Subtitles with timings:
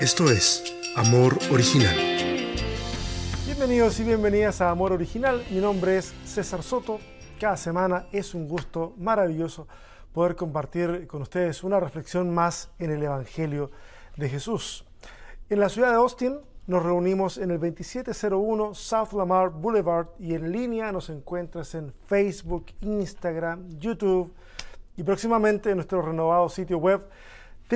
[0.00, 0.64] Esto es
[0.96, 1.94] Amor Original.
[3.44, 5.44] Bienvenidos y bienvenidas a Amor Original.
[5.50, 7.00] Mi nombre es César Soto.
[7.38, 9.68] Cada semana es un gusto maravilloso
[10.14, 13.70] poder compartir con ustedes una reflexión más en el Evangelio
[14.16, 14.86] de Jesús.
[15.50, 20.50] En la ciudad de Austin nos reunimos en el 2701 South Lamar Boulevard y en
[20.50, 24.32] línea nos encuentras en Facebook, Instagram, YouTube
[24.96, 27.06] y próximamente en nuestro renovado sitio web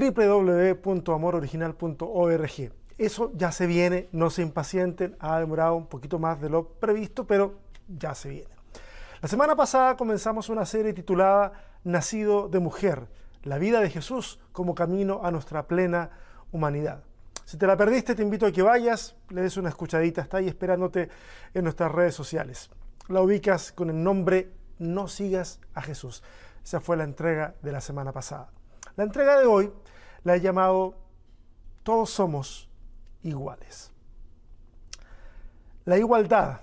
[0.00, 2.72] www.amororiginal.org.
[2.98, 7.26] Eso ya se viene, no se impacienten, ha demorado un poquito más de lo previsto,
[7.26, 8.50] pero ya se viene.
[9.20, 11.52] La semana pasada comenzamos una serie titulada
[11.84, 13.06] Nacido de Mujer,
[13.44, 16.10] la vida de Jesús como camino a nuestra plena
[16.52, 17.02] humanidad.
[17.44, 20.48] Si te la perdiste, te invito a que vayas, le des una escuchadita, está ahí
[20.48, 21.08] esperándote
[21.54, 22.70] en nuestras redes sociales.
[23.08, 26.22] La ubicas con el nombre No sigas a Jesús.
[26.62, 28.50] Esa fue la entrega de la semana pasada.
[28.98, 29.72] La entrega de hoy
[30.24, 30.96] la he llamado
[31.84, 32.68] Todos somos
[33.22, 33.92] iguales.
[35.84, 36.62] La igualdad.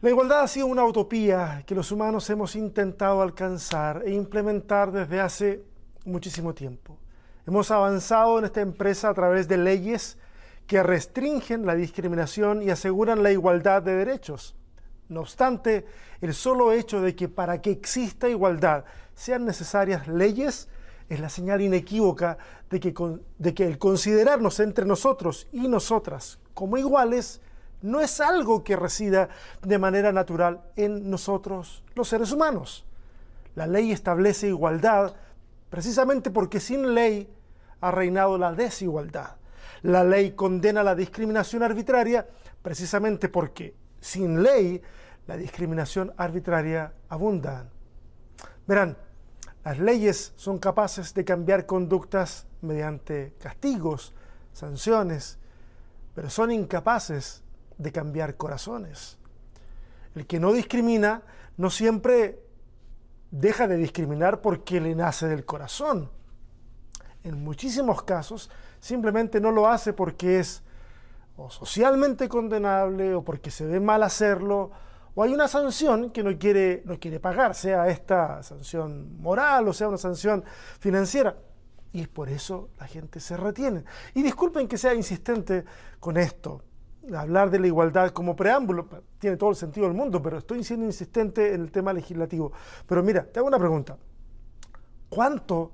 [0.00, 5.20] La igualdad ha sido una utopía que los humanos hemos intentado alcanzar e implementar desde
[5.20, 5.64] hace
[6.06, 6.98] muchísimo tiempo.
[7.46, 10.18] Hemos avanzado en esta empresa a través de leyes
[10.66, 14.56] que restringen la discriminación y aseguran la igualdad de derechos.
[15.08, 15.86] No obstante,
[16.20, 20.68] el solo hecho de que para que exista igualdad sean necesarias leyes
[21.08, 22.38] es la señal inequívoca
[22.70, 22.94] de que,
[23.38, 27.40] de que el considerarnos entre nosotros y nosotras como iguales
[27.82, 29.28] no es algo que resida
[29.62, 32.86] de manera natural en nosotros los seres humanos.
[33.54, 35.14] La ley establece igualdad
[35.68, 37.28] precisamente porque sin ley
[37.80, 39.36] ha reinado la desigualdad.
[39.82, 42.26] La ley condena la discriminación arbitraria
[42.62, 44.80] precisamente porque sin ley
[45.26, 47.68] la discriminación arbitraria abunda.
[48.66, 48.96] Verán,
[49.64, 54.12] las leyes son capaces de cambiar conductas mediante castigos,
[54.52, 55.38] sanciones,
[56.14, 57.42] pero son incapaces
[57.78, 59.18] de cambiar corazones.
[60.14, 61.22] El que no discrimina
[61.56, 62.42] no siempre
[63.30, 66.10] deja de discriminar porque le nace del corazón.
[67.24, 68.50] En muchísimos casos
[68.80, 70.62] simplemente no lo hace porque es
[71.36, 74.70] o socialmente condenable o porque se ve mal hacerlo
[75.14, 79.72] o hay una sanción que no quiere, no quiere pagar, sea esta sanción moral o
[79.72, 80.44] sea una sanción
[80.78, 81.36] financiera.
[81.92, 83.84] Y por eso la gente se retiene.
[84.14, 85.64] Y disculpen que sea insistente
[86.00, 86.62] con esto.
[87.14, 90.86] Hablar de la igualdad como preámbulo tiene todo el sentido del mundo, pero estoy siendo
[90.86, 92.52] insistente en el tema legislativo.
[92.86, 93.98] Pero mira, te hago una pregunta.
[95.10, 95.72] ¿Cuánto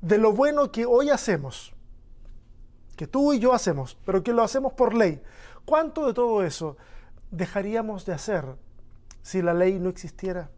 [0.00, 1.72] de lo bueno que hoy hacemos,
[2.96, 5.20] que tú y yo hacemos, pero que lo hacemos por ley,
[5.64, 6.76] cuánto de todo eso
[7.32, 8.44] dejaríamos de hacer
[9.22, 10.50] si la ley no existiera?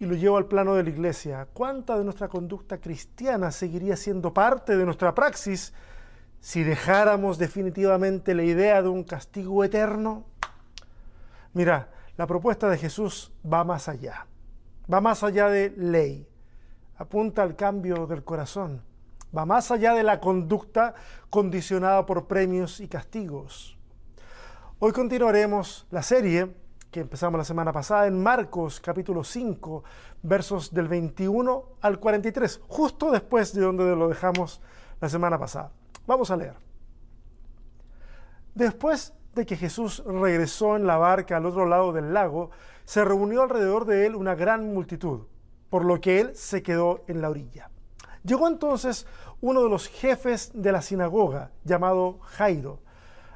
[0.00, 1.46] Y lo llevo al plano de la iglesia.
[1.52, 5.72] ¿Cuánta de nuestra conducta cristiana seguiría siendo parte de nuestra praxis
[6.40, 10.24] si dejáramos definitivamente la idea de un castigo eterno?
[11.52, 14.26] Mira, la propuesta de Jesús va más allá.
[14.92, 16.26] Va más allá de ley.
[16.96, 18.82] Apunta al cambio del corazón.
[19.36, 20.94] Va más allá de la conducta
[21.30, 23.78] condicionada por premios y castigos.
[24.84, 26.56] Hoy continuaremos la serie
[26.90, 29.84] que empezamos la semana pasada en Marcos capítulo 5,
[30.24, 34.60] versos del 21 al 43, justo después de donde lo dejamos
[35.00, 35.70] la semana pasada.
[36.04, 36.54] Vamos a leer.
[38.56, 42.50] Después de que Jesús regresó en la barca al otro lado del lago,
[42.84, 45.26] se reunió alrededor de él una gran multitud,
[45.70, 47.70] por lo que él se quedó en la orilla.
[48.24, 49.06] Llegó entonces
[49.40, 52.80] uno de los jefes de la sinagoga, llamado Jairo,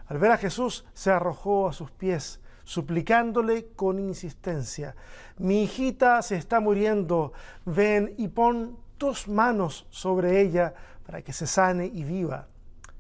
[0.09, 4.97] al ver a Jesús, se arrojó a sus pies, suplicándole con insistencia,
[5.39, 7.33] mi hijita se está muriendo,
[7.65, 10.75] ven y pon tus manos sobre ella
[11.05, 12.49] para que se sane y viva.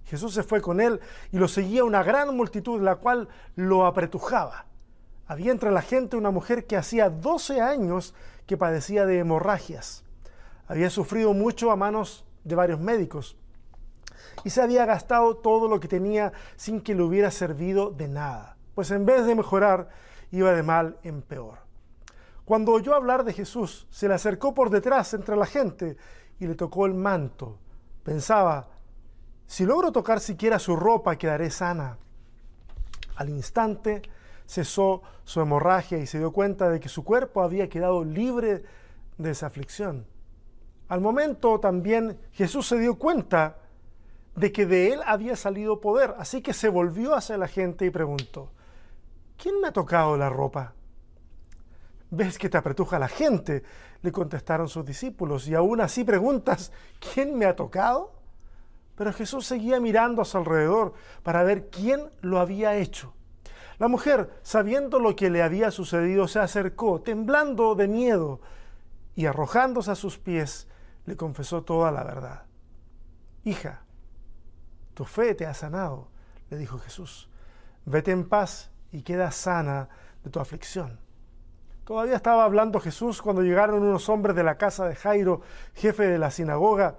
[0.04, 1.00] Jesús se fue con él
[1.32, 4.66] y lo seguía una gran multitud, la cual lo apretujaba.
[5.26, 8.14] Había entre la gente una mujer que hacía 12 años
[8.46, 10.04] que padecía de hemorragias.
[10.68, 13.36] Había sufrido mucho a manos de varios médicos
[14.44, 18.56] y se había gastado todo lo que tenía sin que le hubiera servido de nada,
[18.74, 19.88] pues en vez de mejorar,
[20.30, 21.58] iba de mal en peor.
[22.44, 25.96] Cuando oyó hablar de Jesús, se le acercó por detrás entre la gente
[26.38, 27.58] y le tocó el manto.
[28.04, 28.68] Pensaba,
[29.46, 31.98] si logro tocar siquiera su ropa, quedaré sana.
[33.16, 34.02] Al instante
[34.46, 38.62] cesó su hemorragia y se dio cuenta de que su cuerpo había quedado libre
[39.18, 40.06] de esa aflicción.
[40.88, 43.58] Al momento también Jesús se dio cuenta
[44.36, 46.14] de que de él había salido poder.
[46.18, 48.52] Así que se volvió hacia la gente y preguntó,
[49.36, 50.74] ¿quién me ha tocado la ropa?
[52.10, 53.64] Ves que te apretuja la gente
[54.02, 55.48] le contestaron sus discípulos.
[55.48, 56.72] Y aún así preguntas,
[57.12, 58.12] ¿quién me ha tocado?
[58.94, 63.12] Pero Jesús seguía mirando a su alrededor para ver quién lo había hecho.
[63.78, 68.40] La mujer, sabiendo lo que le había sucedido, se acercó, temblando de miedo,
[69.14, 70.68] y arrojándose a sus pies,
[71.04, 72.44] le confesó toda la verdad.
[73.44, 73.82] Hija,
[74.96, 76.08] tu fe te ha sanado,
[76.48, 77.28] le dijo Jesús.
[77.84, 79.90] Vete en paz y queda sana
[80.24, 80.98] de tu aflicción.
[81.84, 85.42] Todavía estaba hablando Jesús cuando llegaron unos hombres de la casa de Jairo,
[85.74, 86.96] jefe de la sinagoga,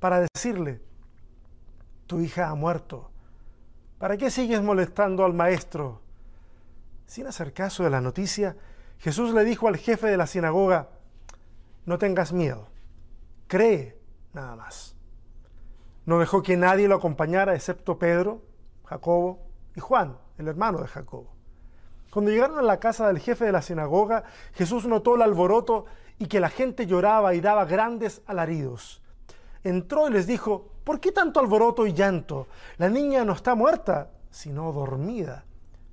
[0.00, 0.82] para decirle,
[2.06, 3.10] tu hija ha muerto.
[3.96, 6.02] ¿Para qué sigues molestando al maestro?
[7.06, 8.54] Sin hacer caso de la noticia,
[8.98, 10.90] Jesús le dijo al jefe de la sinagoga,
[11.86, 12.68] no tengas miedo,
[13.46, 13.98] cree
[14.34, 14.99] nada más.
[16.10, 18.42] No dejó que nadie lo acompañara excepto Pedro,
[18.84, 19.46] Jacobo
[19.76, 21.32] y Juan, el hermano de Jacobo.
[22.10, 24.24] Cuando llegaron a la casa del jefe de la sinagoga,
[24.54, 25.84] Jesús notó el alboroto
[26.18, 29.00] y que la gente lloraba y daba grandes alaridos.
[29.62, 32.48] Entró y les dijo, ¿por qué tanto alboroto y llanto?
[32.78, 35.44] La niña no está muerta, sino dormida.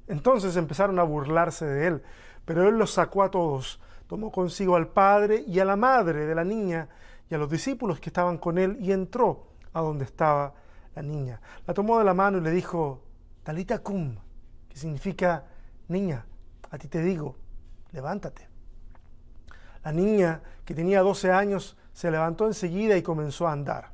[0.08, 2.04] Entonces empezaron a burlarse de él,
[2.44, 6.34] pero él los sacó a todos, tomó consigo al padre y a la madre de
[6.34, 6.90] la niña
[7.30, 10.54] y a los discípulos que estaban con él y entró a donde estaba
[10.96, 11.40] la niña.
[11.66, 13.02] La tomó de la mano y le dijo,
[13.44, 14.16] Talita cum,
[14.68, 15.46] que significa
[15.88, 16.26] niña,
[16.70, 17.36] a ti te digo,
[17.92, 18.48] levántate.
[19.84, 23.92] La niña, que tenía 12 años, se levantó enseguida y comenzó a andar.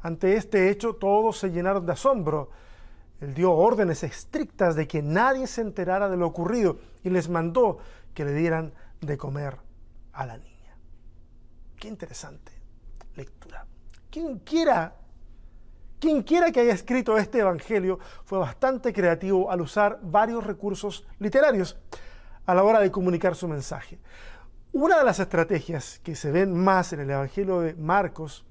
[0.00, 2.50] Ante este hecho todos se llenaron de asombro.
[3.20, 7.78] Él dio órdenes estrictas de que nadie se enterara de lo ocurrido y les mandó
[8.14, 9.56] que le dieran de comer
[10.12, 10.76] a la niña.
[11.76, 12.52] Qué interesante
[13.16, 13.66] lectura.
[14.10, 14.94] Quien quiera,
[16.00, 21.76] quien quiera que haya escrito este evangelio fue bastante creativo al usar varios recursos literarios
[22.46, 23.98] a la hora de comunicar su mensaje.
[24.72, 28.46] Una de las estrategias que se ven más en el evangelio de Marcos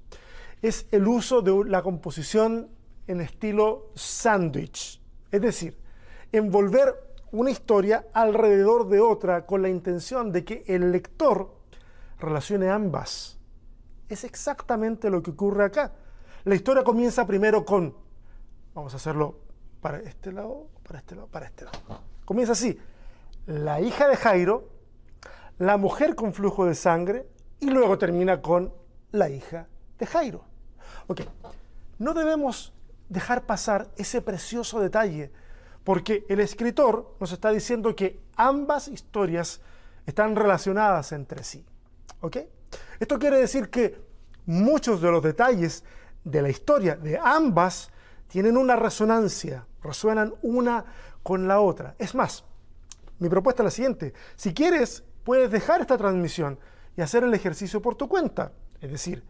[0.62, 2.68] es el uso de la composición
[3.06, 5.00] en estilo sándwich,
[5.30, 5.78] es decir,
[6.32, 6.94] envolver
[7.32, 11.54] una historia alrededor de otra con la intención de que el lector
[12.18, 13.37] relacione ambas.
[14.08, 15.92] Es exactamente lo que ocurre acá.
[16.44, 17.94] La historia comienza primero con,
[18.74, 19.40] vamos a hacerlo
[19.80, 21.78] para este lado, para este lado, para este lado.
[22.24, 22.78] Comienza así,
[23.46, 24.68] la hija de Jairo,
[25.58, 27.26] la mujer con flujo de sangre
[27.60, 28.72] y luego termina con
[29.12, 29.66] la hija
[29.98, 30.44] de Jairo.
[31.06, 31.22] Ok,
[31.98, 32.72] no debemos
[33.08, 35.32] dejar pasar ese precioso detalle
[35.84, 39.60] porque el escritor nos está diciendo que ambas historias
[40.06, 41.64] están relacionadas entre sí.
[42.20, 42.38] ¿Ok?
[42.98, 44.00] Esto quiere decir que
[44.46, 45.84] muchos de los detalles
[46.24, 47.90] de la historia de ambas
[48.28, 50.84] tienen una resonancia, resuenan una
[51.22, 51.94] con la otra.
[51.98, 52.44] Es más,
[53.18, 54.14] mi propuesta es la siguiente.
[54.36, 56.58] Si quieres, puedes dejar esta transmisión
[56.96, 58.52] y hacer el ejercicio por tu cuenta.
[58.80, 59.24] Es decir,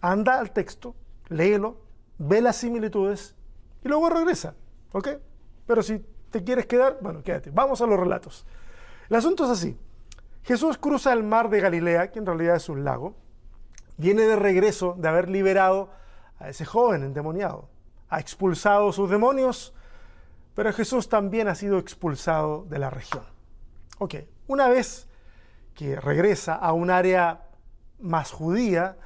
[0.00, 0.94] anda al texto,
[1.28, 1.80] léelo,
[2.18, 3.34] ve las similitudes
[3.84, 4.54] y luego regresa.
[4.92, 5.08] ¿Ok?
[5.66, 7.50] Pero si te quieres quedar, bueno, quédate.
[7.50, 8.46] Vamos a los relatos.
[9.08, 9.76] El asunto es así.
[10.44, 13.14] Jesús cruza el mar de Galilea, que en realidad es un lago,
[13.96, 15.90] viene de regreso de haber liberado
[16.38, 17.68] a ese joven endemoniado.
[18.08, 19.72] Ha expulsado sus demonios,
[20.54, 23.24] pero Jesús también ha sido expulsado de la región.
[23.98, 24.16] Ok,
[24.48, 25.06] una vez
[25.74, 27.42] que regresa a un área
[28.00, 28.96] más judía,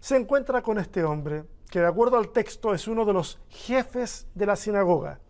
[0.00, 4.26] se encuentra con este hombre que de acuerdo al texto es uno de los jefes
[4.34, 5.20] de la sinagoga.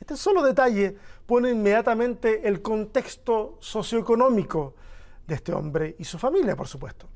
[0.00, 4.74] Este solo detalle pone inmediatamente el contexto socioeconómico
[5.26, 7.08] de este hombre y su familia, por supuesto.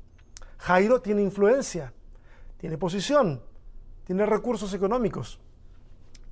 [0.57, 1.93] Jairo tiene influencia,
[2.57, 3.41] tiene posición,
[4.03, 5.39] tiene recursos económicos,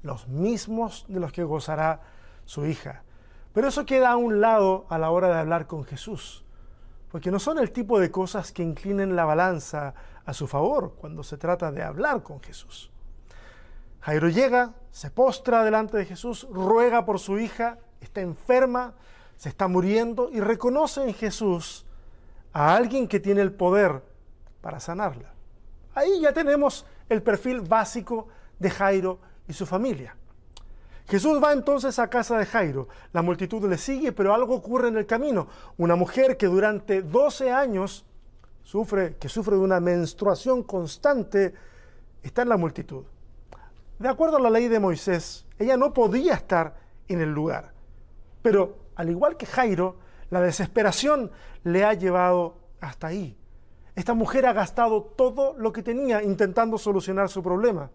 [0.04, 2.02] los mismos de los que gozará
[2.46, 3.04] su hija.
[3.54, 6.46] Pero eso queda a un lado a la hora de hablar con Jesús,
[7.10, 9.94] porque no son el tipo de cosas que inclinen la balanza
[10.26, 12.92] a su favor cuando se trata de hablar con Jesús.
[14.02, 18.94] Jairo llega, se postra delante de Jesús, ruega por su hija, está enferma,
[19.38, 21.86] se está muriendo y reconoce en Jesús
[22.54, 24.04] a alguien que tiene el poder
[24.62, 25.34] para sanarla.
[25.94, 28.28] Ahí ya tenemos el perfil básico
[28.60, 30.16] de Jairo y su familia.
[31.08, 32.90] Jesús va entonces a casa de Jairo.
[33.14, 35.48] La multitud le sigue, pero algo ocurre en el camino.
[35.78, 38.06] Una mujer que durante 12 años
[38.64, 41.54] sufre, que sufre de una menstruación constante,
[42.22, 43.06] está en la multitud.
[44.00, 46.76] De acuerdo a la ley de Moisés, ella no podía estar
[47.08, 47.72] en el lugar.
[48.42, 49.98] Pero al igual que Jairo,
[50.32, 51.32] la desesperación
[51.64, 53.38] le ha llevado hasta ahí.
[53.96, 57.92] Esta mujer ha gastado todo lo que tenía intentando solucionar su problema.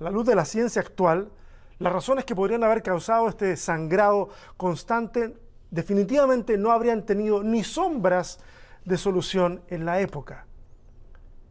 [0.00, 1.30] A la luz de la ciencia actual,
[1.78, 5.36] las razones que podrían haber causado este sangrado constante
[5.70, 8.38] definitivamente no habrían tenido ni sombras
[8.84, 10.46] de solución en la época.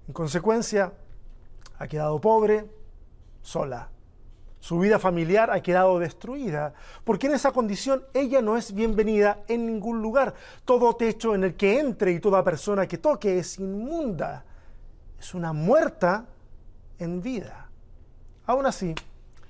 [0.07, 0.93] En consecuencia,
[1.77, 2.69] ha quedado pobre,
[3.41, 3.89] sola.
[4.63, 9.65] Su vida familiar ha quedado destruida, porque en esa condición ella no es bienvenida en
[9.65, 10.35] ningún lugar.
[10.63, 14.45] Todo techo en el que entre y toda persona que toque es inmunda.
[15.19, 16.27] Es una muerta
[16.97, 17.67] en vida.
[18.45, 18.95] Aún así,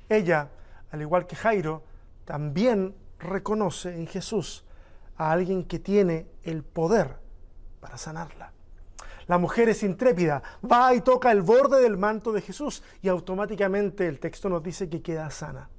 [0.10, 0.50] ella,
[0.92, 1.84] al igual que Jairo,
[2.26, 4.66] también reconoce en Jesús
[5.16, 7.18] a alguien que tiene el poder
[7.80, 8.52] para sanarla.
[9.28, 14.08] La mujer es intrépida, va y toca el borde del manto de Jesús y automáticamente
[14.08, 15.70] el texto nos dice que queda sana.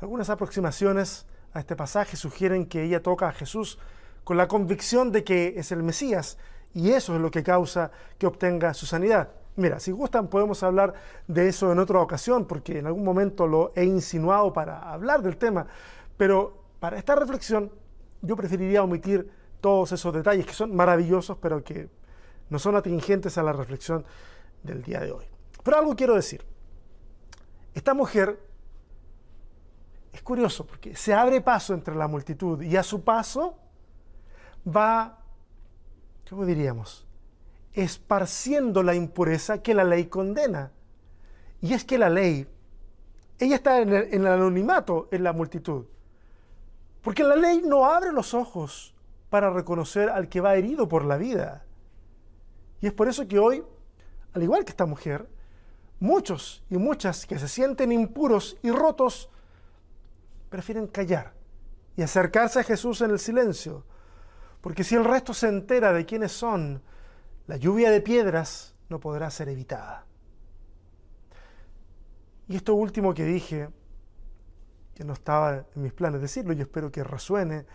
[0.00, 3.78] Algunas aproximaciones a este pasaje sugieren que ella toca a Jesús
[4.24, 6.36] con la convicción de que es el Mesías
[6.74, 9.30] y eso es lo que causa que obtenga su sanidad.
[9.56, 10.92] Mira, si gustan podemos hablar
[11.26, 15.38] de eso en otra ocasión porque en algún momento lo he insinuado para hablar del
[15.38, 15.66] tema,
[16.18, 17.72] pero para esta reflexión
[18.20, 19.30] yo preferiría omitir
[19.62, 21.88] todos esos detalles que son maravillosos pero que
[22.48, 24.04] no son atingentes a la reflexión
[24.62, 25.24] del día de hoy.
[25.62, 26.44] Pero algo quiero decir.
[27.74, 28.40] Esta mujer
[30.12, 33.58] es curioso porque se abre paso entre la multitud y a su paso
[34.66, 35.18] va,
[36.28, 37.06] ¿cómo diríamos?
[37.74, 40.72] Esparciendo la impureza que la ley condena.
[41.60, 42.48] Y es que la ley,
[43.38, 45.84] ella está en el, en el anonimato en la multitud.
[47.02, 48.94] Porque la ley no abre los ojos
[49.28, 51.65] para reconocer al que va herido por la vida.
[52.80, 53.64] Y es por eso que hoy,
[54.32, 55.28] al igual que esta mujer,
[55.98, 59.30] muchos y muchas que se sienten impuros y rotos,
[60.48, 61.34] prefieren callar
[61.96, 63.84] y acercarse a Jesús en el silencio.
[64.60, 66.82] Porque si el resto se entera de quiénes son,
[67.46, 70.04] la lluvia de piedras no podrá ser evitada.
[72.48, 73.70] Y esto último que dije,
[74.94, 77.66] que no estaba en mis planes decirlo, y espero que resuene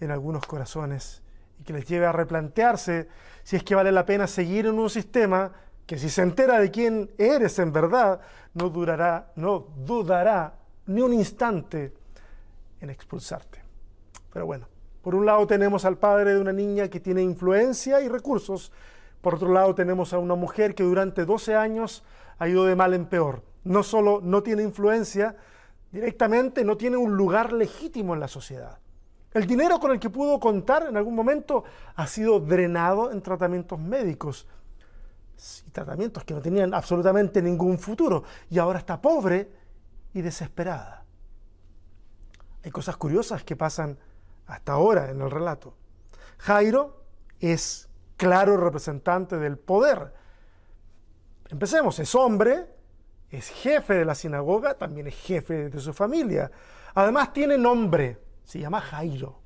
[0.00, 1.22] en algunos corazones,
[1.64, 3.08] que les lleve a replantearse
[3.42, 5.52] si es que vale la pena seguir en un sistema
[5.86, 8.20] que si se entera de quién eres en verdad,
[8.54, 10.54] no durará, no dudará
[10.86, 11.92] ni un instante
[12.80, 13.62] en expulsarte.
[14.32, 14.66] Pero bueno,
[15.02, 18.72] por un lado tenemos al padre de una niña que tiene influencia y recursos,
[19.20, 22.04] por otro lado tenemos a una mujer que durante 12 años
[22.38, 23.42] ha ido de mal en peor.
[23.64, 25.36] No solo no tiene influencia
[25.92, 28.78] directamente, no tiene un lugar legítimo en la sociedad.
[29.34, 31.64] El dinero con el que pudo contar en algún momento
[31.96, 34.46] ha sido drenado en tratamientos médicos
[35.66, 39.50] y tratamientos que no tenían absolutamente ningún futuro y ahora está pobre
[40.12, 41.04] y desesperada.
[42.62, 43.98] Hay cosas curiosas que pasan
[44.46, 45.74] hasta ahora en el relato.
[46.38, 47.02] Jairo
[47.40, 50.14] es claro representante del poder.
[51.48, 52.68] Empecemos, es hombre,
[53.30, 56.52] es jefe de la sinagoga, también es jefe de su familia.
[56.94, 59.40] Además tiene nombre se llama Jairo.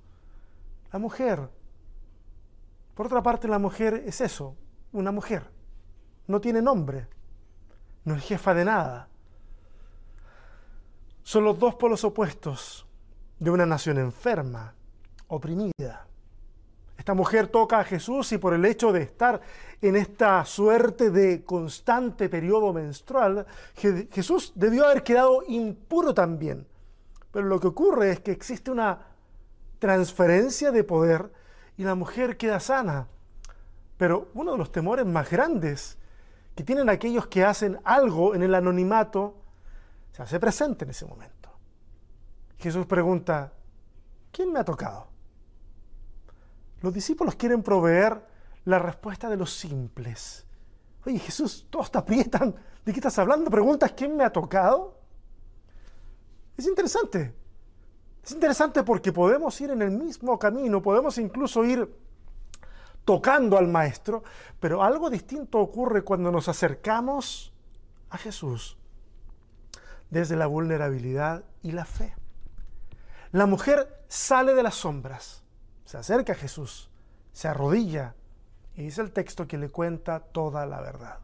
[0.92, 1.48] La mujer.
[2.94, 4.56] Por otra parte, la mujer es eso,
[4.92, 5.50] una mujer.
[6.26, 7.06] No tiene nombre.
[8.04, 9.08] No es jefa de nada.
[11.22, 12.86] Son los dos polos opuestos
[13.38, 14.74] de una nación enferma,
[15.28, 16.06] oprimida.
[16.96, 19.40] Esta mujer toca a Jesús y por el hecho de estar
[19.80, 26.66] en esta suerte de constante periodo menstrual, Jesús debió haber quedado impuro también
[27.30, 29.06] pero lo que ocurre es que existe una
[29.78, 31.32] transferencia de poder
[31.76, 33.06] y la mujer queda sana.
[33.96, 35.98] Pero uno de los temores más grandes
[36.54, 39.36] que tienen aquellos que hacen algo en el anonimato
[40.12, 41.50] se hace presente en ese momento.
[42.58, 43.52] Jesús pregunta,
[44.32, 45.08] ¿quién me ha tocado?
[46.80, 48.20] Los discípulos quieren proveer
[48.64, 50.44] la respuesta de los simples.
[51.06, 52.54] Oye Jesús, todos te aprietan.
[52.84, 53.50] ¿De qué estás hablando?
[53.50, 54.97] Preguntas, ¿quién me ha tocado?
[56.58, 57.32] Es interesante.
[58.22, 61.88] Es interesante porque podemos ir en el mismo camino, podemos incluso ir
[63.04, 64.22] tocando al Maestro,
[64.60, 67.54] pero algo distinto ocurre cuando nos acercamos
[68.10, 68.76] a Jesús
[70.10, 72.14] desde la vulnerabilidad y la fe.
[73.32, 75.44] La mujer sale de las sombras,
[75.84, 76.90] se acerca a Jesús,
[77.32, 78.14] se arrodilla
[78.74, 81.20] y dice el texto que le cuenta toda la verdad.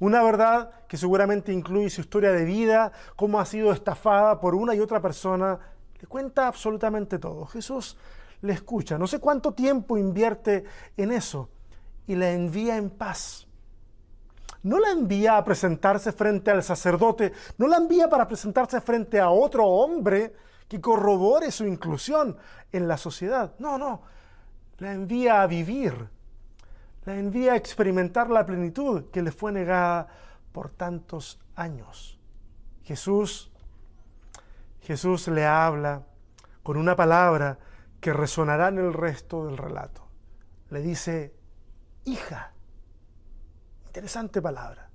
[0.00, 4.74] Una verdad que seguramente incluye su historia de vida, cómo ha sido estafada por una
[4.74, 5.58] y otra persona.
[6.00, 7.44] Le cuenta absolutamente todo.
[7.46, 7.96] Jesús
[8.40, 8.98] le escucha.
[8.98, 10.64] No sé cuánto tiempo invierte
[10.96, 11.50] en eso
[12.06, 13.46] y la envía en paz.
[14.62, 19.30] No la envía a presentarse frente al sacerdote, no la envía para presentarse frente a
[19.30, 20.34] otro hombre
[20.68, 22.36] que corrobore su inclusión
[22.72, 23.54] en la sociedad.
[23.58, 24.02] No, no,
[24.78, 26.08] la envía a vivir
[27.04, 30.08] la envía a experimentar la plenitud que le fue negada
[30.52, 32.18] por tantos años.
[32.82, 33.50] Jesús,
[34.80, 36.06] Jesús le habla
[36.62, 37.58] con una palabra
[38.00, 40.06] que resonará en el resto del relato.
[40.70, 41.34] le dice,
[42.04, 42.52] hija.
[43.86, 44.88] Interesante palabra.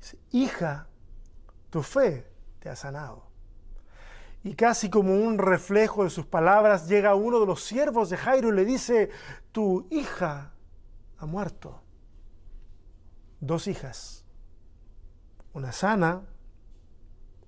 [0.00, 0.88] Dice, hija,
[1.70, 2.26] tu fe
[2.58, 3.28] te ha sanado.
[4.42, 8.48] Y casi como un reflejo de sus palabras, llega uno de los siervos de Jairo
[8.48, 9.10] y le dice,
[9.52, 10.53] tu hija
[11.18, 11.82] ha muerto.
[13.40, 14.24] Dos hijas,
[15.52, 16.22] una sana,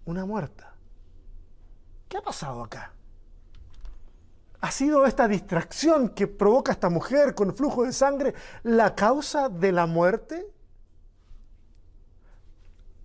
[0.04, 0.74] una muerta.
[2.08, 2.92] ¿Qué ha pasado acá?
[4.60, 9.72] ¿Ha sido esta distracción que provoca esta mujer con flujo de sangre la causa de
[9.72, 10.46] la muerte?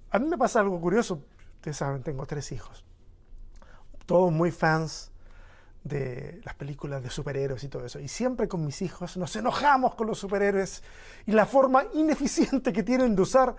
[0.09, 1.23] A mí me pasa algo curioso.
[1.55, 2.83] Ustedes saben, tengo tres hijos.
[4.05, 5.10] Todos muy fans
[5.83, 7.99] de las películas de superhéroes y todo eso.
[7.99, 10.83] Y siempre con mis hijos nos enojamos con los superhéroes
[11.25, 13.55] y la forma ineficiente que tienen de usar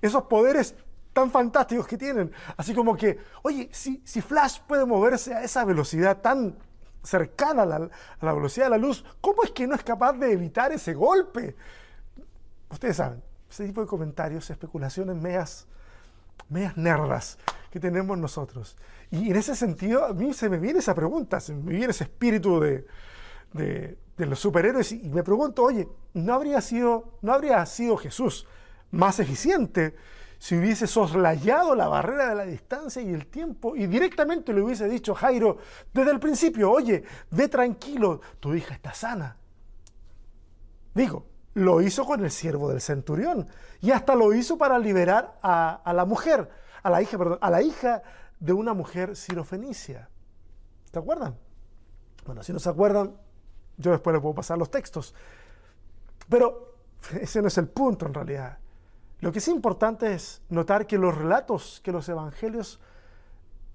[0.00, 0.74] esos poderes
[1.12, 2.32] tan fantásticos que tienen.
[2.56, 6.56] Así como que, oye, si, si Flash puede moverse a esa velocidad tan
[7.02, 10.14] cercana a la, a la, velocidad de la luz, ¿cómo es que no es capaz
[10.14, 11.56] de evitar ese golpe?
[12.70, 15.66] Ustedes saben, ese tipo de comentarios, especulaciones medias
[16.48, 17.38] medias nerdas
[17.70, 18.76] que tenemos nosotros.
[19.14, 22.02] Y en ese sentido, a mí se me viene esa pregunta, se me viene ese
[22.02, 22.84] espíritu de,
[23.52, 28.44] de, los superhéroes y me pregunto, oye, ¿no habría, sido, ¿no habría sido Jesús
[28.90, 29.94] más eficiente
[30.38, 34.88] si hubiese soslayado la barrera de la distancia y el tiempo y directamente le hubiese
[34.88, 35.58] dicho Jairo
[35.92, 39.36] desde el principio, oye, ve tranquilo, tu hija está sana?
[40.92, 43.46] Digo, lo hizo con el siervo del centurión
[43.80, 46.50] y hasta lo hizo para liberar a, a la mujer,
[46.82, 48.02] a la hija, perdón, a la hija
[48.40, 50.08] de una mujer sirofenicia.
[50.92, 51.36] ¿Se acuerdan?
[52.24, 53.16] Bueno, si no se acuerdan,
[53.76, 55.14] yo después les puedo pasar los textos.
[56.28, 56.76] Pero
[57.20, 58.58] ese no es el punto en realidad.
[59.20, 62.80] Lo que es importante es notar que los relatos que los evangelios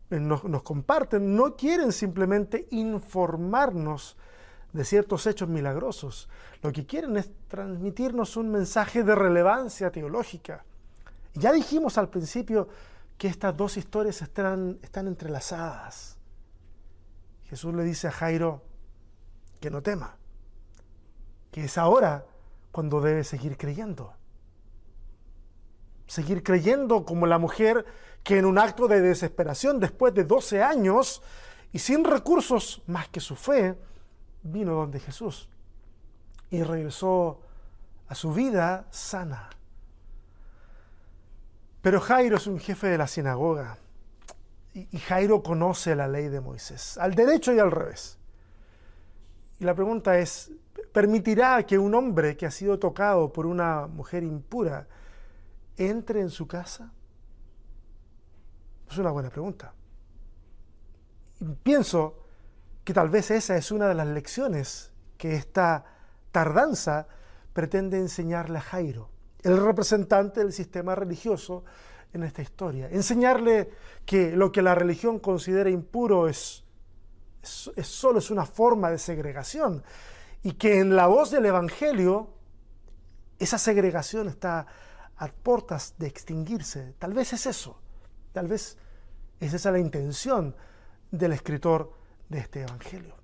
[0.09, 4.17] nos, nos comparten no quieren simplemente informarnos
[4.73, 6.29] de ciertos hechos milagrosos.
[6.61, 10.63] Lo que quieren es transmitirnos un mensaje de relevancia teológica.
[11.33, 12.67] Ya dijimos al principio
[13.19, 16.17] que estas dos historias están, están entrelazadas.
[17.43, 18.63] Jesús le dice a Jairo
[19.59, 20.17] que no tema,
[21.51, 22.25] que es ahora
[22.71, 24.13] cuando debe seguir creyendo.
[26.07, 27.85] Seguir creyendo como la mujer
[28.23, 31.21] que en un acto de desesperación, después de 12 años
[31.73, 33.77] y sin recursos más que su fe,
[34.43, 35.49] vino donde Jesús
[36.49, 37.41] y regresó
[38.07, 39.49] a su vida sana.
[41.81, 43.77] Pero Jairo es un jefe de la sinagoga
[44.73, 48.17] y Jairo conoce la ley de Moisés, al derecho y al revés.
[49.59, 50.51] Y la pregunta es,
[50.93, 54.87] ¿permitirá que un hombre que ha sido tocado por una mujer impura
[55.77, 56.91] entre en su casa?
[58.89, 59.73] Es una buena pregunta.
[61.39, 62.25] Y pienso
[62.83, 65.85] que tal vez esa es una de las lecciones que esta
[66.31, 67.07] tardanza
[67.53, 69.09] pretende enseñarle a Jairo,
[69.43, 71.63] el representante del sistema religioso
[72.13, 72.89] en esta historia.
[72.89, 73.69] Enseñarle
[74.05, 76.63] que lo que la religión considera impuro es,
[77.41, 79.83] solo es una forma de segregación
[80.43, 82.33] y que en la voz del Evangelio
[83.37, 84.65] esa segregación está
[85.17, 86.95] a puertas de extinguirse.
[86.97, 87.79] Tal vez es eso,
[88.33, 88.77] tal vez
[89.39, 90.55] es esa la intención
[91.11, 91.93] del escritor
[92.27, 93.15] de este Evangelio.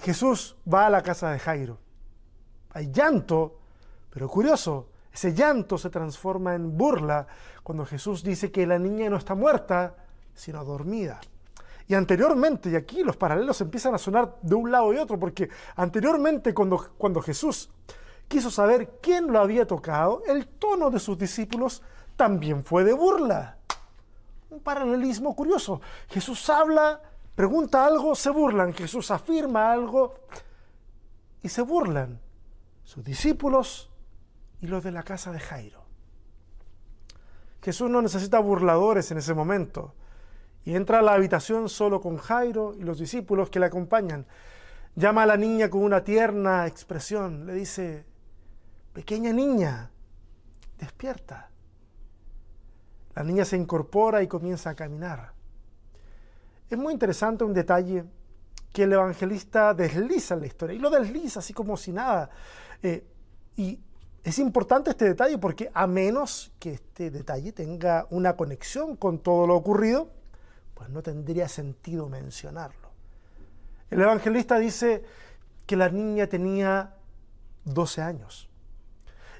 [0.00, 1.78] Jesús va a la casa de Jairo.
[2.70, 3.60] Hay llanto,
[4.16, 7.26] pero curioso, ese llanto se transforma en burla
[7.62, 9.94] cuando Jesús dice que la niña no está muerta,
[10.32, 11.20] sino dormida.
[11.86, 15.50] Y anteriormente, y aquí los paralelos empiezan a sonar de un lado y otro, porque
[15.74, 17.68] anteriormente cuando, cuando Jesús
[18.26, 21.82] quiso saber quién lo había tocado, el tono de sus discípulos
[22.16, 23.58] también fue de burla.
[24.48, 25.82] Un paralelismo curioso.
[26.08, 27.02] Jesús habla
[27.34, 28.72] pregunta algo, se burlan.
[28.72, 30.14] Jesús afirma algo
[31.42, 32.18] y se burlan
[32.82, 33.90] sus discípulos
[34.60, 35.84] y los de la casa de Jairo.
[37.62, 39.94] Jesús no necesita burladores en ese momento
[40.64, 44.26] y entra a la habitación solo con Jairo y los discípulos que le acompañan.
[44.94, 48.04] Llama a la niña con una tierna expresión, le dice,
[48.92, 49.90] pequeña niña,
[50.78, 51.50] despierta.
[53.14, 55.32] La niña se incorpora y comienza a caminar.
[56.68, 58.04] Es muy interesante un detalle
[58.72, 62.28] que el evangelista desliza en la historia, y lo desliza así como si nada.
[62.82, 63.06] Eh,
[63.56, 63.80] y
[64.26, 69.46] es importante este detalle porque a menos que este detalle tenga una conexión con todo
[69.46, 70.10] lo ocurrido,
[70.74, 72.90] pues no tendría sentido mencionarlo.
[73.88, 75.04] El evangelista dice
[75.64, 76.96] que la niña tenía
[77.66, 78.50] 12 años.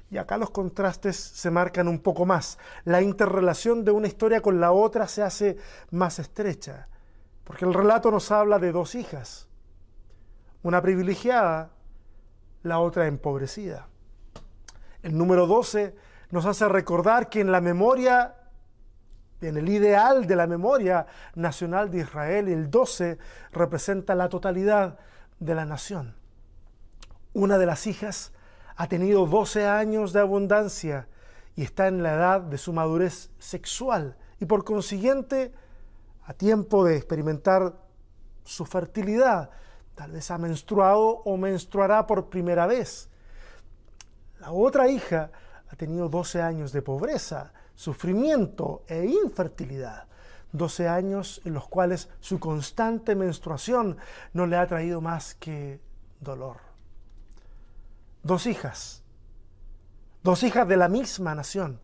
[0.09, 2.57] Y acá los contrastes se marcan un poco más.
[2.85, 5.57] La interrelación de una historia con la otra se hace
[5.91, 6.87] más estrecha.
[7.43, 9.49] Porque el relato nos habla de dos hijas,
[10.63, 11.71] una privilegiada
[12.63, 13.89] la otra empobrecida.
[15.07, 15.95] El número 12
[16.31, 18.35] nos hace recordar que en la memoria,
[19.39, 23.17] en el ideal de la memoria nacional de Israel, el 12
[23.53, 24.99] representa la totalidad
[25.39, 26.17] de la nación.
[27.31, 28.33] Una de las hijas
[28.75, 31.07] ha tenido 12 años de abundancia
[31.55, 35.53] y está en la edad de su madurez sexual y por consiguiente
[36.25, 37.77] a tiempo de experimentar
[38.43, 39.51] su fertilidad.
[39.95, 43.09] Tal vez ha menstruado o menstruará por primera vez.
[44.39, 45.31] La otra hija
[45.69, 50.07] ha tenido 12 años de pobreza, sufrimiento e infertilidad.
[50.51, 53.97] 12 años en los cuales su constante menstruación
[54.33, 55.81] no le ha traído más que
[56.19, 56.57] dolor.
[58.23, 59.03] Dos hijas,
[60.23, 61.79] dos hijas de la misma nación,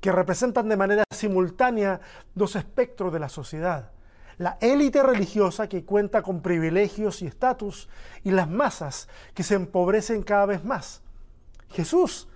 [0.00, 2.00] que representan de manera simultánea
[2.34, 3.92] dos espectros de la sociedad.
[4.38, 7.88] La élite religiosa que cuenta con privilegios y estatus
[8.24, 11.01] y las masas que se empobrecen cada vez más.
[11.72, 12.28] Jesús,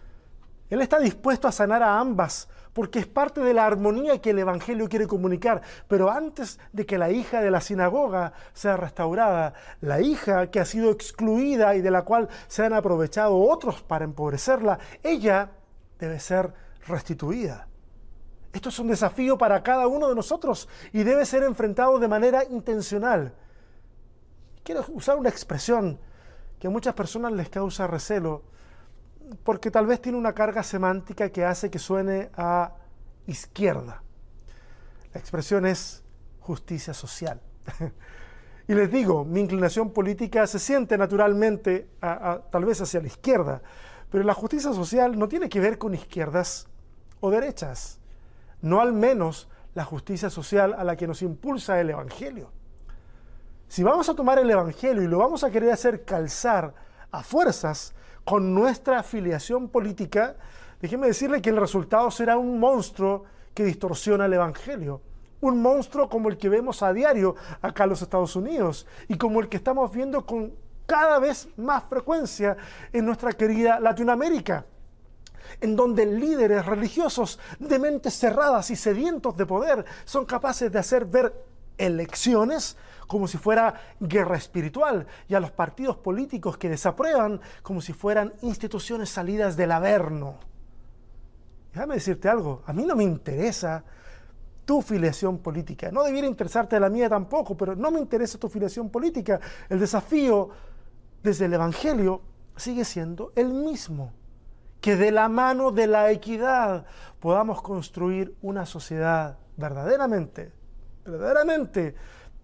[0.70, 4.38] Él está dispuesto a sanar a ambas porque es parte de la armonía que el
[4.38, 5.62] Evangelio quiere comunicar.
[5.88, 10.66] Pero antes de que la hija de la sinagoga sea restaurada, la hija que ha
[10.66, 15.53] sido excluida y de la cual se han aprovechado otros para empobrecerla, ella
[15.99, 16.53] debe ser
[16.87, 17.66] restituida.
[18.53, 22.44] Esto es un desafío para cada uno de nosotros y debe ser enfrentado de manera
[22.44, 23.33] intencional.
[24.62, 25.99] Quiero usar una expresión
[26.59, 28.42] que a muchas personas les causa recelo,
[29.43, 32.73] porque tal vez tiene una carga semántica que hace que suene a
[33.27, 34.03] izquierda.
[35.12, 36.03] La expresión es
[36.41, 37.41] justicia social.
[38.69, 43.62] y les digo, mi inclinación política se siente naturalmente tal vez hacia la izquierda,
[44.11, 46.69] pero la justicia social no tiene que ver con izquierdas
[47.21, 47.99] o derechas,
[48.61, 52.53] no al menos la justicia social a la que nos impulsa el Evangelio.
[53.69, 56.73] Si vamos a tomar el Evangelio y lo vamos a querer hacer calzar
[57.11, 57.95] a fuerzas
[58.27, 60.35] con nuestra afiliación política,
[60.81, 63.23] déjeme decirle que el resultado será un monstruo
[63.55, 65.01] que distorsiona el Evangelio.
[65.43, 69.39] Un monstruo como el que vemos a diario acá en los Estados Unidos y como
[69.39, 70.53] el que estamos viendo con
[70.87, 72.57] cada vez más frecuencia
[72.93, 74.67] en nuestra querida Latinoamérica
[75.61, 81.05] en donde líderes religiosos de mentes cerradas y sedientos de poder son capaces de hacer
[81.05, 81.33] ver
[81.79, 87.92] elecciones como si fuera guerra espiritual y a los partidos políticos que desaprueban como si
[87.92, 90.37] fueran instituciones salidas del averno.
[91.73, 93.85] Déjame decirte algo, a mí no me interesa
[94.64, 98.90] tu filiación política, no debiera interesarte la mía tampoco, pero no me interesa tu filiación
[98.90, 99.40] política.
[99.69, 100.49] El desafío
[101.23, 102.23] desde el Evangelio
[102.57, 104.12] sigue siendo el mismo
[104.81, 106.87] que de la mano de la equidad
[107.21, 110.53] podamos construir una sociedad verdaderamente,
[111.05, 111.95] verdaderamente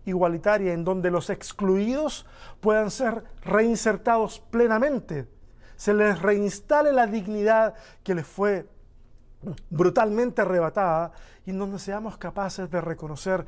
[0.05, 2.27] igualitaria, en donde los excluidos
[2.61, 5.29] puedan ser reinsertados plenamente,
[5.77, 8.69] se les reinstale la dignidad que les fue
[9.71, 11.12] brutalmente arrebatada
[11.45, 13.45] y en donde seamos capaces de reconocer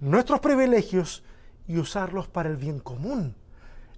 [0.00, 1.22] nuestros privilegios
[1.66, 3.36] y usarlos para el bien común.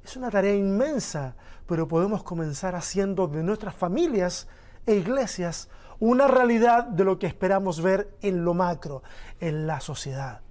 [0.04, 1.34] Es una tarea inmensa,
[1.66, 4.48] pero podemos comenzar haciendo de nuestras familias
[4.86, 9.02] e iglesias una realidad de lo que esperamos ver en lo macro,
[9.40, 10.45] en la sociedad.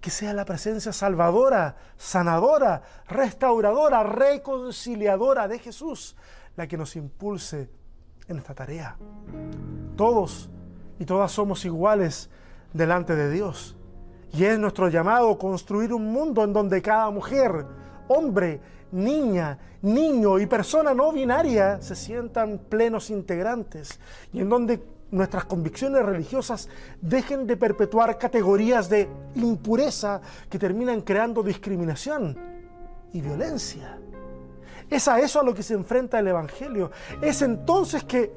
[0.00, 6.16] Que sea la presencia salvadora, sanadora, restauradora, reconciliadora de Jesús
[6.56, 7.68] la que nos impulse
[8.28, 8.96] en esta tarea.
[9.96, 10.50] Todos
[10.98, 12.30] y todas somos iguales
[12.72, 13.76] delante de Dios.
[14.32, 17.66] Y es nuestro llamado construir un mundo en donde cada mujer,
[18.08, 18.60] hombre,
[18.92, 24.00] niña, niño y persona no binaria se sientan plenos integrantes
[24.32, 26.68] y en donde nuestras convicciones religiosas
[27.00, 32.36] dejen de perpetuar categorías de impureza que terminan creando discriminación
[33.12, 33.98] y violencia.
[34.90, 36.90] Es a eso a lo que se enfrenta el Evangelio.
[37.20, 38.32] Es entonces que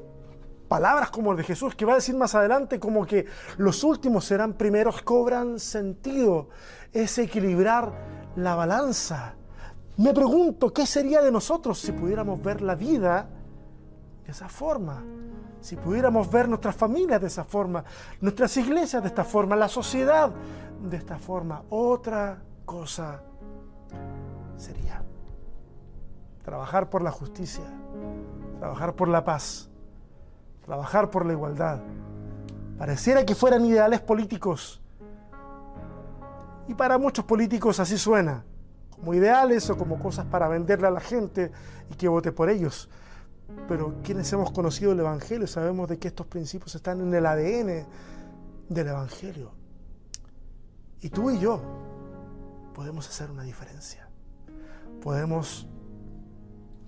[0.68, 4.24] palabras como el de Jesús, que va a decir más adelante como que los últimos
[4.24, 6.48] serán primeros, cobran sentido.
[6.92, 7.92] Es equilibrar
[8.36, 9.34] la balanza
[10.00, 13.28] me pregunto, ¿qué sería de nosotros si pudiéramos ver la vida
[14.24, 15.04] de esa forma?
[15.60, 17.84] Si pudiéramos ver nuestras familias de esa forma,
[18.20, 20.30] nuestras iglesias de esta forma, la sociedad
[20.82, 21.62] de esta forma.
[21.68, 23.22] Otra cosa
[24.56, 25.02] sería
[26.42, 27.64] trabajar por la justicia,
[28.58, 29.68] trabajar por la paz,
[30.64, 31.80] trabajar por la igualdad.
[32.78, 34.80] Pareciera que fueran ideales políticos.
[36.68, 38.44] Y para muchos políticos así suena
[39.00, 41.50] como ideales o como cosas para venderle a la gente
[41.90, 42.88] y que vote por ellos.
[43.68, 47.86] Pero quienes hemos conocido el Evangelio sabemos de que estos principios están en el ADN
[48.68, 49.52] del Evangelio.
[51.00, 51.60] Y tú y yo
[52.74, 54.08] podemos hacer una diferencia.
[55.02, 55.68] Podemos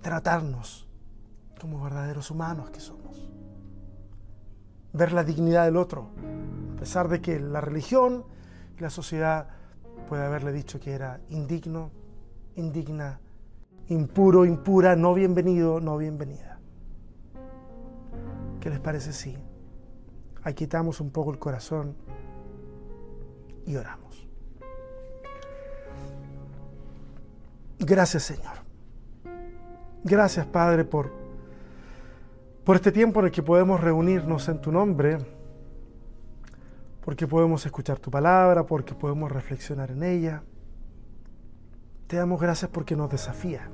[0.01, 0.87] tratarnos
[1.59, 3.29] como verdaderos humanos que somos.
[4.91, 6.09] Ver la dignidad del otro,
[6.75, 8.25] a pesar de que la religión
[8.77, 9.47] y la sociedad
[10.07, 11.91] puede haberle dicho que era indigno,
[12.55, 13.19] indigna,
[13.87, 16.52] impuro, impura, no bienvenido, no bienvenida.
[18.63, 19.37] ¿Qué les parece si
[20.55, 21.97] quitamos un poco el corazón
[23.65, 24.25] y oramos?
[27.77, 28.53] Gracias Señor.
[30.05, 31.11] Gracias Padre por,
[32.63, 35.17] por este tiempo en el que podemos reunirnos en tu nombre,
[37.03, 40.41] porque podemos escuchar tu palabra, porque podemos reflexionar en ella.
[42.07, 43.69] Te damos gracias porque nos desafía.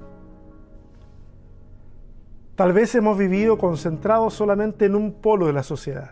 [2.60, 6.12] Tal vez hemos vivido concentrados solamente en un polo de la sociedad.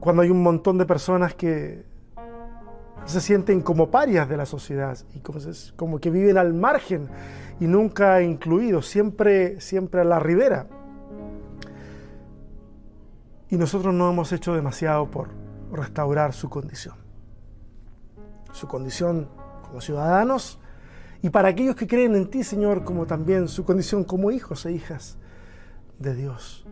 [0.00, 1.84] Cuando hay un montón de personas que
[3.04, 5.20] se sienten como parias de la sociedad y
[5.76, 7.10] como, que viven al margen
[7.60, 10.68] y nunca incluidos, siempre, siempre a la ribera.
[13.50, 15.28] Y nosotros no hemos hecho demasiado por
[15.70, 16.94] restaurar su condición.
[18.52, 19.28] Su condición
[19.66, 20.58] como ciudadanos
[21.24, 24.72] y para aquellos que creen en ti, Señor, como también su condición como hijos e
[24.72, 25.16] hijas
[25.98, 26.66] de Dios.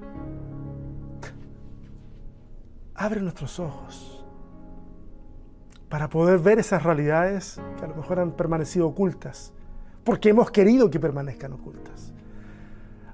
[2.95, 4.23] Abre nuestros ojos
[5.89, 9.55] para poder ver esas realidades que a lo mejor han permanecido ocultas,
[10.05, 12.13] porque hemos querido que permanezcan ocultas.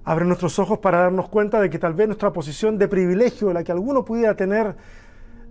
[0.03, 3.63] Abre nuestros ojos para darnos cuenta de que tal vez nuestra posición de privilegio, la
[3.63, 4.75] que alguno pudiera tener,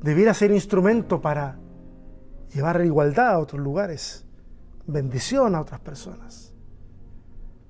[0.01, 1.57] debiera ser instrumento para
[2.53, 4.26] llevar igualdad a otros lugares
[4.87, 6.53] bendición a otras personas.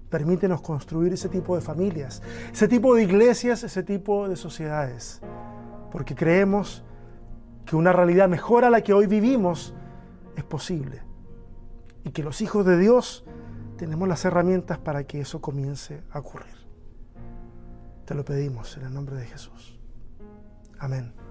[0.09, 5.19] Permítenos construir ese tipo de familias, ese tipo de iglesias, ese tipo de sociedades,
[5.91, 6.83] porque creemos
[7.65, 9.73] que una realidad mejor a la que hoy vivimos
[10.37, 11.01] es posible
[12.05, 13.25] y que los hijos de Dios
[13.77, 16.55] tenemos las herramientas para que eso comience a ocurrir.
[18.05, 19.77] Te lo pedimos en el nombre de Jesús.
[20.79, 21.26] Amén.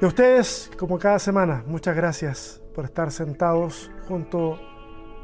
[0.00, 4.54] Y a ustedes, como cada semana, muchas gracias por estar sentados junto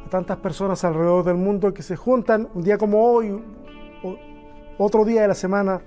[0.04, 3.40] a tantas personas alrededor del mundo que se juntan un día como hoy,
[4.02, 4.18] o
[4.76, 5.80] otro día de la semana,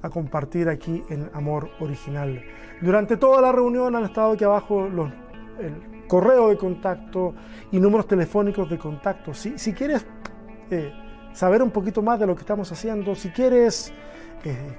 [0.00, 2.40] a compartir aquí en Amor Original.
[2.80, 5.10] Durante toda la reunión han estado aquí abajo los,
[5.58, 7.34] el correo de contacto
[7.72, 9.34] y números telefónicos de contacto.
[9.34, 10.06] Si, si quieres
[10.70, 10.92] eh,
[11.32, 13.92] saber un poquito más de lo que estamos haciendo, si quieres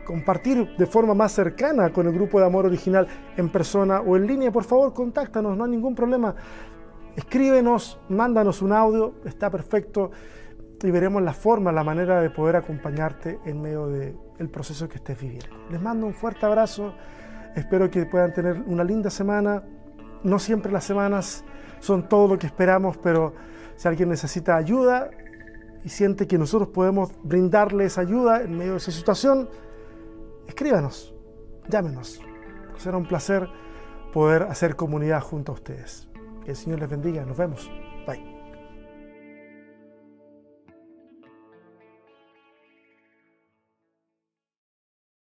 [0.05, 4.27] compartir de forma más cercana con el grupo de amor original en persona o en
[4.27, 6.35] línea, por favor, contáctanos, no hay ningún problema.
[7.15, 10.11] Escríbenos, mándanos un audio, está perfecto
[10.81, 15.19] y veremos la forma, la manera de poder acompañarte en medio del proceso que estés
[15.19, 15.55] viviendo.
[15.69, 16.93] Les mando un fuerte abrazo,
[17.55, 19.63] espero que puedan tener una linda semana.
[20.23, 21.45] No siempre las semanas
[21.79, 23.33] son todo lo que esperamos, pero
[23.75, 25.09] si alguien necesita ayuda,
[25.83, 29.49] y siente que nosotros podemos brindarles ayuda en medio de esa situación,
[30.47, 31.13] escríbanos,
[31.67, 32.21] llámenos.
[32.77, 33.47] Será un placer
[34.13, 36.07] poder hacer comunidad junto a ustedes.
[36.43, 37.25] Que el Señor les bendiga.
[37.25, 37.69] Nos vemos.